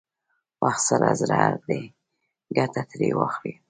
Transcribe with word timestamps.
وخت 0.63 0.81
سره 0.89 1.07
زر 1.19 1.53
دی، 1.67 1.81
ګټه 2.57 2.81
ترې 2.89 3.09
واخلئ! 3.17 3.53